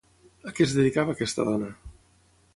A 0.51 0.53
què 0.59 0.65
es 0.65 0.73
dedicava 0.77 1.15
aquesta 1.17 1.47
dona? 1.51 1.71